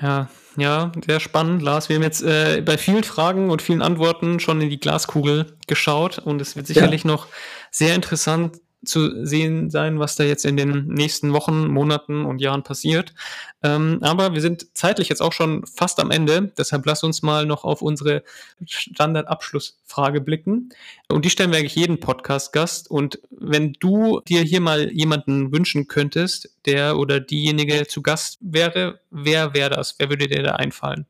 [0.00, 1.88] ja, ja, sehr spannend, Lars.
[1.88, 6.18] Wir haben jetzt äh, bei vielen Fragen und vielen Antworten schon in die Glaskugel geschaut
[6.18, 7.10] und es wird sicherlich ja.
[7.10, 7.26] noch
[7.70, 12.62] sehr interessant zu sehen sein, was da jetzt in den nächsten Wochen, Monaten und Jahren
[12.62, 13.14] passiert.
[13.62, 16.52] Ähm, aber wir sind zeitlich jetzt auch schon fast am Ende.
[16.58, 18.22] Deshalb lass uns mal noch auf unsere
[18.64, 20.70] Standardabschlussfrage blicken.
[21.08, 22.90] Und die stellen wir eigentlich jeden Podcast-Gast.
[22.90, 29.00] Und wenn du dir hier mal jemanden wünschen könntest, der oder diejenige zu Gast wäre,
[29.10, 29.96] wer wäre das?
[29.98, 31.06] Wer würde dir da einfallen?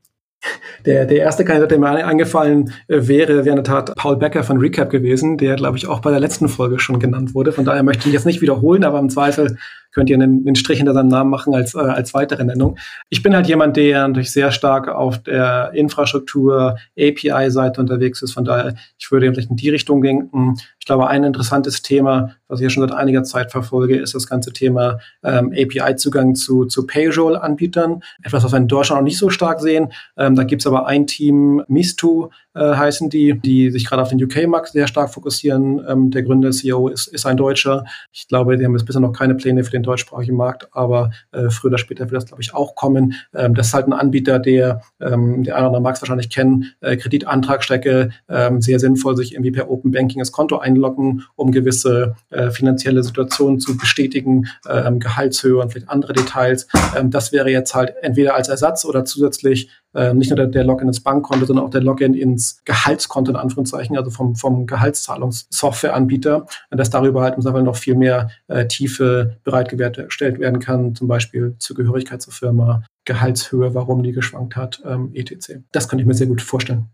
[0.87, 4.45] Der, der erste Kandidat, der mir eingefallen äh, wäre, wäre in der Tat Paul Becker
[4.45, 7.53] von Recap gewesen, der, glaube ich, auch bei der letzten Folge schon genannt wurde.
[7.53, 9.57] Von daher möchte ich jetzt nicht wiederholen, aber im Zweifel
[9.95, 12.77] könnt ihr einen, einen Strich hinter seinem Namen machen als, äh, als weitere Nennung.
[13.09, 18.33] Ich bin halt jemand, der natürlich sehr stark auf der Infrastruktur, API-Seite unterwegs ist.
[18.33, 20.57] Von daher, ich würde vielleicht in die Richtung denken.
[20.79, 24.27] Ich glaube, ein interessantes Thema, was ich ja schon seit einiger Zeit verfolge, ist das
[24.27, 28.03] ganze Thema ähm, API-Zugang zu, zu Payroll-Anbietern.
[28.23, 29.93] Etwas, was wir in Deutschland noch nicht so stark sehen.
[30.17, 34.23] Ähm, da gibt's aber ein Team, Mistu äh, heißen die, die sich gerade auf den
[34.23, 35.85] UK-Markt sehr stark fokussieren.
[35.89, 37.85] Ähm, der Gründer, CEO, ist, ist ein Deutscher.
[38.13, 41.51] Ich glaube, die haben jetzt bisher noch keine Pläne für den deutschsprachigen Markt, aber äh,
[41.51, 43.15] früher oder später wird das, glaube ich, auch kommen.
[43.35, 46.31] Ähm, das ist halt ein Anbieter, der, ähm, der eine oder andere mag es wahrscheinlich
[46.31, 51.53] kennen, äh, Kreditantragstrecke, ähm, sehr sinnvoll, sich irgendwie per Open Banking das Konto einloggen, um
[51.53, 56.69] gewisse äh, finanzielle Situationen zu bestätigen, ähm, Gehaltshöhe und vielleicht andere Details.
[56.97, 60.65] Ähm, das wäre jetzt halt entweder als Ersatz oder zusätzlich äh, nicht nur der, der,
[60.65, 66.47] Login ins Bankkonto, sondern auch der Login ins Gehaltskonto in Anführungszeichen, also vom, vom Gehaltszahlungssoftwareanbieter,
[66.71, 72.23] dass darüber halt im noch viel mehr äh, Tiefe bereitgestellt werden kann, zum Beispiel Zugehörigkeit
[72.23, 75.59] zur Firma, Gehaltshöhe, warum die geschwankt hat, ähm, etc.
[75.73, 76.89] Das könnte ich mir sehr gut vorstellen.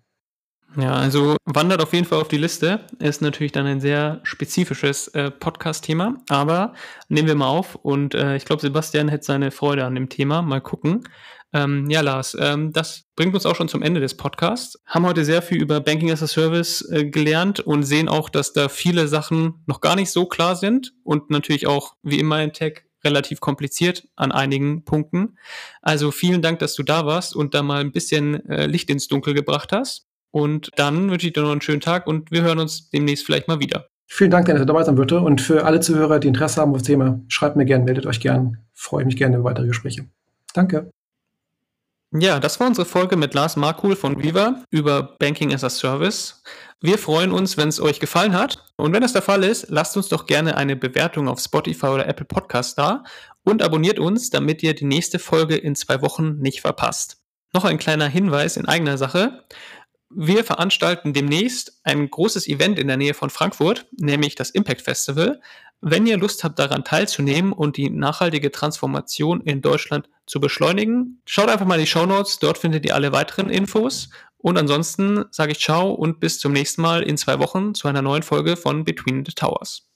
[0.77, 2.81] Ja, also wandert auf jeden Fall auf die Liste.
[3.01, 6.75] Ist natürlich dann ein sehr spezifisches äh, Podcast-Thema, aber
[7.09, 10.43] nehmen wir mal auf und äh, ich glaube, Sebastian hätte seine Freude an dem Thema.
[10.43, 11.03] Mal gucken.
[11.53, 14.81] Ähm, ja, Lars, ähm, das bringt uns auch schon zum Ende des Podcasts.
[14.87, 18.53] Haben heute sehr viel über Banking as a Service äh, gelernt und sehen auch, dass
[18.53, 22.53] da viele Sachen noch gar nicht so klar sind und natürlich auch wie immer in
[22.53, 25.39] Tech relativ kompliziert an einigen Punkten.
[25.83, 29.09] Also vielen Dank, dass du da warst und da mal ein bisschen äh, Licht ins
[29.09, 30.07] Dunkel gebracht hast.
[30.31, 33.49] Und dann wünsche ich dir noch einen schönen Tag und wir hören uns demnächst vielleicht
[33.49, 33.87] mal wieder.
[34.07, 35.21] Vielen Dank, dass ihr dabei sein würde.
[35.21, 38.21] Und für alle Zuhörer, die Interesse haben auf das Thema, schreibt mir gerne, meldet euch
[38.21, 38.59] gerne.
[38.73, 40.07] Freue mich gerne über weitere Gespräche.
[40.53, 40.91] Danke.
[42.13, 46.43] Ja, das war unsere Folge mit Lars Markul von Viva über Banking as a Service.
[46.81, 48.65] Wir freuen uns, wenn es euch gefallen hat.
[48.77, 52.09] Und wenn das der Fall ist, lasst uns doch gerne eine Bewertung auf Spotify oder
[52.09, 53.05] Apple Podcast da
[53.45, 57.19] und abonniert uns, damit ihr die nächste Folge in zwei Wochen nicht verpasst.
[57.53, 59.45] Noch ein kleiner Hinweis in eigener Sache.
[60.13, 65.41] Wir veranstalten demnächst ein großes Event in der Nähe von Frankfurt, nämlich das Impact Festival.
[65.83, 71.49] Wenn ihr Lust habt, daran teilzunehmen und die nachhaltige Transformation in Deutschland zu beschleunigen, schaut
[71.49, 72.39] einfach mal in die Show Notes.
[72.39, 74.11] Dort findet ihr alle weiteren Infos.
[74.37, 78.03] Und ansonsten sage ich ciao und bis zum nächsten Mal in zwei Wochen zu einer
[78.03, 79.90] neuen Folge von Between the Towers.